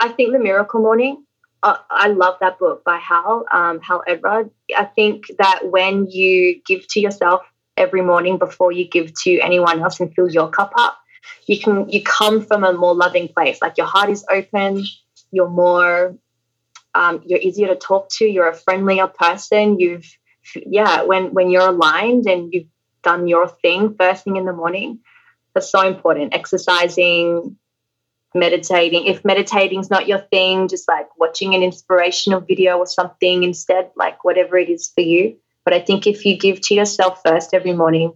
[0.00, 1.24] I think the Miracle Morning.
[1.62, 4.50] Uh, I love that book by Hal um, Hal Elrod.
[4.76, 7.42] I think that when you give to yourself
[7.76, 10.98] every morning before you give to anyone else and fill your cup up,
[11.46, 13.60] you can you come from a more loving place.
[13.60, 14.84] Like your heart is open.
[15.30, 16.16] You're more.
[16.94, 18.24] Um, you're easier to talk to.
[18.24, 19.78] You're a friendlier person.
[19.80, 20.06] You've
[20.54, 22.68] yeah when when you're aligned and you've
[23.02, 25.00] done your thing first thing in the morning.
[25.54, 26.34] That's so important.
[26.34, 27.56] Exercising,
[28.34, 29.06] meditating.
[29.06, 33.90] If meditating is not your thing, just like watching an inspirational video or something instead,
[33.94, 35.36] like whatever it is for you.
[35.64, 38.12] But I think if you give to yourself first every morning,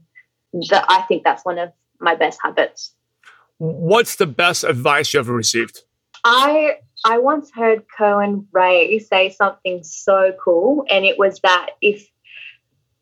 [0.71, 2.95] that I think that's one of my best habits.
[3.59, 5.83] What's the best advice you ever received?
[6.25, 12.09] I I once heard Cohen Ray say something so cool, and it was that if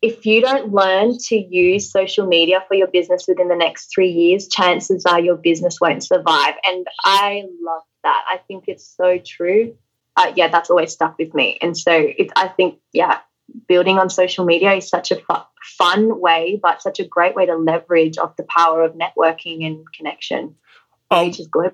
[0.01, 4.09] if you don't learn to use social media for your business within the next three
[4.09, 6.53] years, chances are your business won't survive.
[6.65, 8.23] And I love that.
[8.27, 9.75] I think it's so true.
[10.15, 11.57] Uh, yeah, that's always stuck with me.
[11.61, 13.19] And so it, I think, yeah,
[13.67, 15.45] building on social media is such a fu-
[15.77, 19.85] fun way, but such a great way to leverage off the power of networking and
[19.93, 20.55] connection.
[21.09, 21.73] Um, which is good.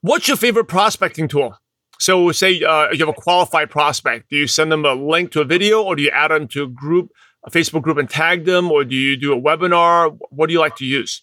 [0.00, 1.58] What's your favorite prospecting tool?
[1.98, 4.30] So, say uh, you have a qualified prospect.
[4.30, 6.62] Do you send them a link to a video, or do you add them to
[6.62, 7.10] a group,
[7.44, 10.16] a Facebook group, and tag them, or do you do a webinar?
[10.30, 11.22] What do you like to use?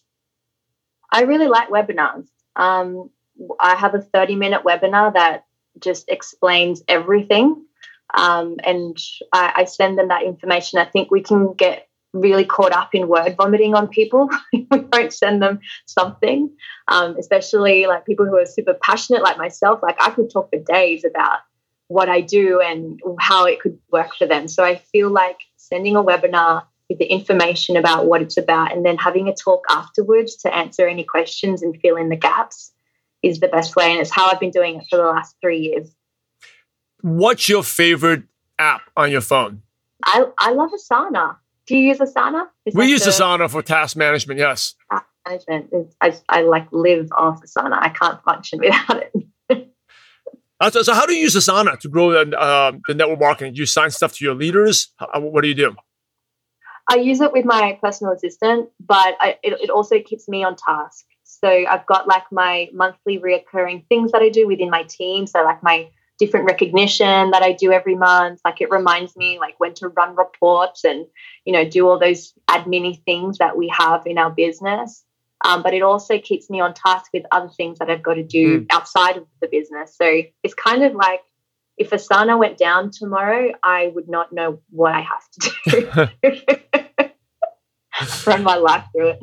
[1.10, 2.28] I really like webinars.
[2.58, 3.10] Um,
[3.58, 5.46] I have a thirty-minute webinar that
[5.80, 7.65] just explains everything,
[8.16, 8.98] um, and
[9.34, 10.80] I, I send them that information.
[10.80, 14.30] I think we can get really caught up in word vomiting on people.
[14.54, 16.50] We don't send them something.
[16.88, 20.60] Um, especially like people who are super passionate like myself like i could talk for
[20.60, 21.40] days about
[21.88, 24.48] what i do and how it could work for them.
[24.48, 28.86] So i feel like sending a webinar with the information about what it's about and
[28.86, 32.72] then having a talk afterwards to answer any questions and fill in the gaps
[33.24, 33.92] is the best way.
[33.92, 35.94] And it's how i've been doing it for the last three years
[37.06, 38.24] what's your favorite
[38.58, 39.62] app on your phone
[40.04, 41.38] i, I love Asana
[41.68, 42.48] do you use Asana?
[42.66, 44.40] Is we use the, Asana for task management.
[44.40, 44.76] Yes.
[44.92, 45.70] Task management.
[45.72, 47.78] Is, I, I like live off Asana.
[47.80, 49.14] I can't function without it.
[50.60, 53.54] uh, so, so, how do you use Asana to grow the, uh, the network marketing?
[53.54, 54.94] Do you assign stuff to your leaders?
[54.98, 55.76] How, what do you do?
[56.88, 60.56] I use it with my personal assistant, but I, it, it also keeps me on
[60.56, 61.06] task.
[61.24, 65.26] So I've got like my monthly reoccurring things that I do within my team.
[65.26, 68.40] So like my different recognition that I do every month.
[68.46, 71.06] Like it reminds me like when to run reports and,
[71.46, 75.04] you know, do all those admin things that we have in our business.
[75.44, 78.24] Um, but it also keeps me on task with other things that I've got to
[78.24, 78.68] do mm.
[78.72, 79.96] outside of the business.
[79.96, 81.22] So it's kind of like
[81.78, 87.10] if Asana went down tomorrow, I would not know what I have to do.
[88.28, 89.20] Run my life through it.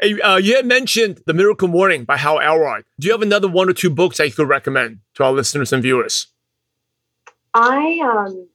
[0.00, 2.84] Hey, uh, you had mentioned The Miracle Morning by Hal Elrod.
[2.98, 5.72] Do you have another one or two books that you could recommend to our listeners
[5.72, 6.26] and viewers?
[7.54, 8.48] I, um,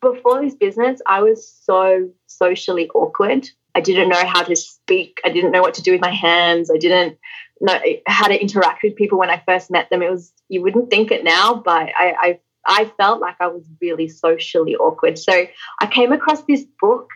[0.00, 3.50] before this business, I was so socially awkward.
[3.74, 5.20] I didn't know how to speak.
[5.24, 6.70] I didn't know what to do with my hands.
[6.70, 7.18] I didn't
[7.60, 10.00] know how to interact with people when I first met them.
[10.00, 13.64] It was, you wouldn't think it now, but I, I, I felt like I was
[13.80, 15.18] really socially awkward.
[15.18, 15.32] So
[15.80, 17.10] I came across this book,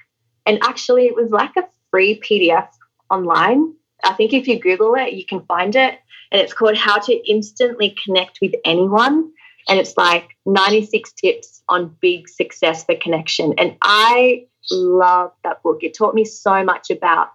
[0.44, 2.68] and actually, it was like a free PDF
[3.10, 3.74] online.
[4.02, 5.98] I think if you Google it, you can find it.
[6.32, 9.32] And it's called How to Instantly Connect with Anyone.
[9.68, 13.54] And it's like 96 tips on big success for connection.
[13.58, 15.78] And I love that book.
[15.82, 17.28] It taught me so much about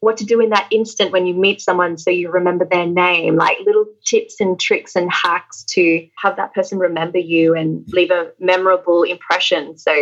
[0.00, 3.36] what to do in that instant when you meet someone so you remember their name,
[3.36, 8.10] like little tips and tricks and hacks to have that person remember you and leave
[8.10, 9.76] a memorable impression.
[9.76, 9.92] So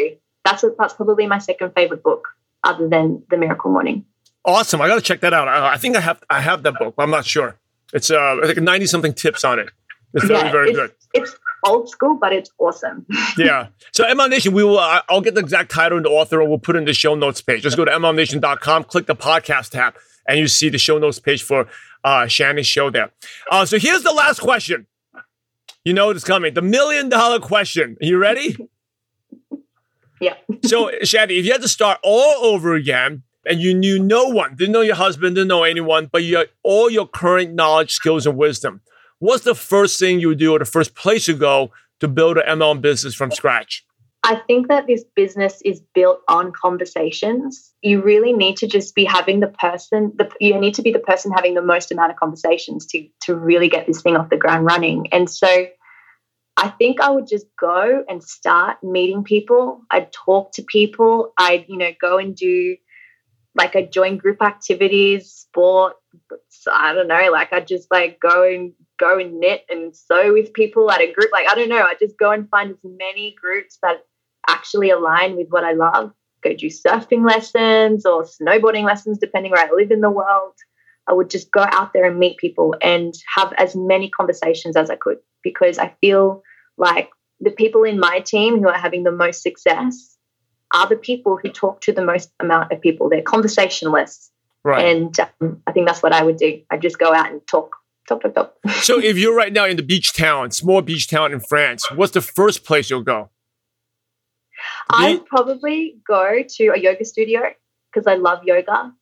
[0.45, 2.29] that's that's probably my second favorite book
[2.63, 4.05] other than The Miracle Morning.
[4.47, 4.81] Awesome.
[4.81, 5.49] I got to check that out.
[5.49, 7.59] I, I, think I have I have that book, but I'm not sure.
[7.93, 9.71] It's uh I think 90 something tips on it.
[10.15, 10.93] It's yeah, very very it's, good.
[11.15, 13.05] It's old school, but it's awesome.
[13.37, 13.69] yeah.
[13.93, 16.49] So MLM Nation, we will uh, I'll get the exact title and the author and
[16.49, 17.63] we'll put it in the show notes page.
[17.63, 19.95] Just go to mlmnation.com, click the podcast tab,
[20.29, 21.67] and you see the show notes page for
[22.05, 23.11] uh Chani's show there.
[23.51, 24.87] Uh so here's the last question.
[25.85, 26.55] You know it's coming.
[26.55, 27.97] The million dollar question.
[28.01, 28.57] Are you ready?
[30.21, 30.35] yeah.
[30.65, 34.57] so Chani, if you had to start all over again, and you knew no one,
[34.57, 38.37] didn't know your husband, didn't know anyone, but you all your current knowledge, skills, and
[38.37, 38.81] wisdom.
[39.19, 42.37] What's the first thing you would do or the first place you go to build
[42.37, 43.85] an MLM business from scratch?
[44.23, 47.73] I think that this business is built on conversations.
[47.81, 50.99] You really need to just be having the person, the, you need to be the
[50.99, 54.37] person having the most amount of conversations to, to really get this thing off the
[54.37, 55.07] ground running.
[55.13, 55.67] And so
[56.57, 59.83] I think I would just go and start meeting people.
[59.91, 61.33] I'd talk to people.
[61.39, 62.77] I'd, you know, go and do
[63.57, 65.95] like I'd join group activities, sport.
[66.71, 70.53] I don't know, like I'd just like go and go and knit and sew with
[70.53, 71.31] people at a group.
[71.33, 74.05] Like, I don't know, I just go and find as many groups that
[74.49, 76.13] actually align with what I love.
[76.43, 80.55] Go do surfing lessons or snowboarding lessons, depending where I live in the world.
[81.09, 84.91] I would just go out there and meet people and have as many conversations as
[84.91, 86.43] I could because I feel
[86.77, 90.16] like the people in my team who are having the most success
[90.75, 93.09] are the people who talk to the most amount of people.
[93.09, 94.31] They're conversationalists.
[94.65, 94.85] Right.
[94.85, 96.61] And um, I think that's what I would do.
[96.71, 97.77] I'd just go out and talk
[98.09, 98.59] Top, top, top.
[98.83, 102.13] so if you're right now in the beach town, small beach town in France, what's
[102.13, 103.31] the first place you'll go?
[104.89, 107.41] I'd probably go to a yoga studio
[107.93, 108.93] because I love yoga.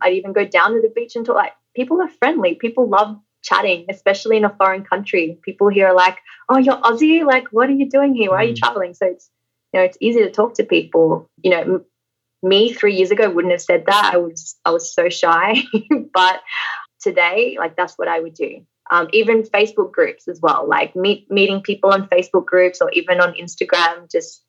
[0.00, 1.36] I'd even go down to the beach and talk.
[1.36, 2.54] Like people are friendly.
[2.54, 5.38] People love chatting, especially in a foreign country.
[5.42, 6.18] People here are like,
[6.48, 7.24] "Oh, you're Aussie.
[7.24, 8.30] Like, what are you doing here?
[8.30, 8.58] Why are you mm.
[8.58, 9.28] traveling?" So it's
[9.72, 11.28] you know it's easy to talk to people.
[11.42, 11.84] You know, m-
[12.42, 14.12] me three years ago wouldn't have said that.
[14.14, 15.62] I was I was so shy,
[16.12, 16.40] but
[17.00, 18.64] today, like that's what I would do.
[18.90, 23.20] Um, even Facebook groups as well, like meet, meeting people on Facebook groups or even
[23.20, 24.44] on Instagram, just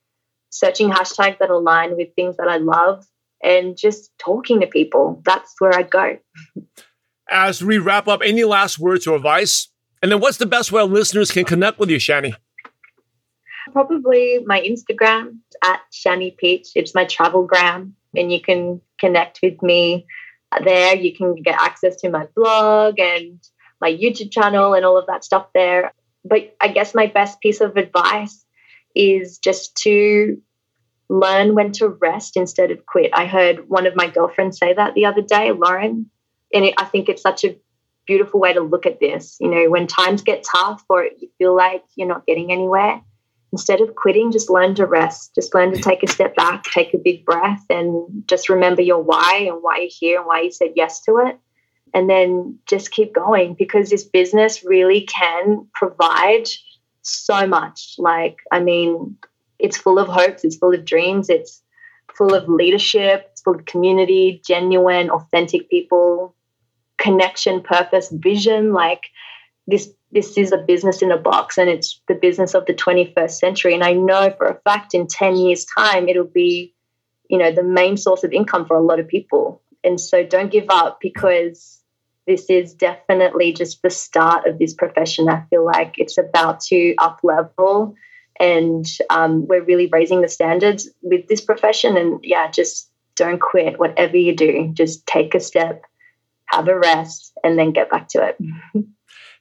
[0.50, 3.06] searching hashtags that align with things that I love
[3.44, 5.22] and just talking to people.
[5.24, 6.18] That's where I'd go.
[7.30, 9.70] As we wrap up, any last words or advice?
[10.02, 12.36] And then what's the best way listeners can connect with you, Chani?
[13.74, 16.70] Probably my Instagram at Chani Peach.
[16.76, 20.06] It's my travel gram, and you can connect with me
[20.64, 20.96] there.
[20.96, 23.40] You can get access to my blog and
[23.82, 25.92] my YouTube channel and all of that stuff there.
[26.24, 28.46] But I guess my best piece of advice
[28.96, 30.40] is just to
[31.10, 33.10] learn when to rest instead of quit.
[33.14, 36.12] I heard one of my girlfriends say that the other day, Lauren,
[36.54, 37.58] and it, I think it's such a
[38.06, 39.38] beautiful way to look at this.
[39.40, 43.02] You know, when times get tough or you feel like you're not getting anywhere,
[43.54, 45.36] instead of quitting, just learn to rest.
[45.36, 49.02] Just learn to take a step back, take a big breath, and just remember your
[49.02, 51.40] why and why you're here and why you said yes to it.
[51.94, 56.48] And then just keep going because this business really can provide
[57.04, 57.94] so much.
[58.00, 59.18] Like, I mean,
[59.60, 61.62] it's full of hopes, it's full of dreams, it's
[62.16, 66.36] full of leadership, it's full of community, genuine, authentic people,
[66.98, 68.74] connection, purpose, vision.
[68.74, 69.04] Like,
[69.68, 73.32] this this is a business in a box and it's the business of the 21st
[73.32, 73.74] century.
[73.74, 76.74] And i know for a fact in 10 years time it'll be
[77.30, 79.62] you know the main source of income for a lot of people.
[79.84, 81.82] And so don't give up because
[82.26, 85.28] this is definitely just the start of this profession.
[85.28, 87.96] I feel like it's about to up level
[88.40, 91.98] and um, we're really raising the standards with this profession.
[91.98, 93.80] And yeah just don't quit.
[93.80, 95.84] Whatever you do just take a step
[96.54, 98.38] have a rest and then get back to it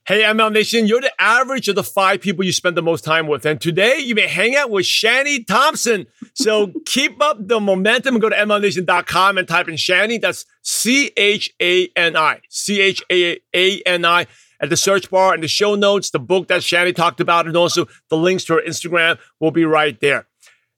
[0.04, 3.28] Hey, MLM Nation, you're the average of the five people you spend the most time
[3.28, 3.46] with.
[3.46, 6.08] And today you may hang out with Chani Thompson.
[6.34, 10.20] So keep up the momentum and go to MLMNation.com and type in Chani.
[10.20, 12.40] That's C H A N I.
[12.48, 14.26] C H A N I
[14.58, 17.56] at the search bar and the show notes, the book that Chani talked about, and
[17.56, 20.26] also the links to her Instagram will be right there.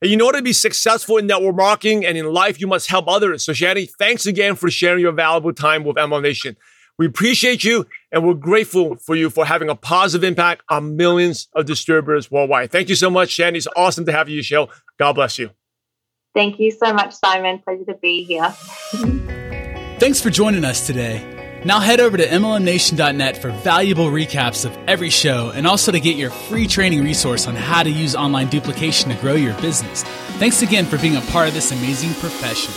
[0.02, 3.08] And in order to be successful in network marketing and in life, you must help
[3.08, 3.42] others.
[3.42, 6.58] So, Chani, thanks again for sharing your valuable time with MLM Nation.
[6.98, 11.48] We appreciate you and we're grateful for you for having a positive impact on millions
[11.54, 12.70] of disturbers worldwide.
[12.70, 13.56] Thank you so much, Chani.
[13.56, 14.68] It's awesome to have you, show.
[14.98, 15.50] God bless you.
[16.34, 17.60] Thank you so much, Simon.
[17.60, 18.48] Pleasure to be here.
[19.98, 21.30] Thanks for joining us today.
[21.64, 26.16] Now head over to MLMNation.net for valuable recaps of every show and also to get
[26.16, 30.02] your free training resource on how to use online duplication to grow your business.
[30.38, 32.72] Thanks again for being a part of this amazing profession.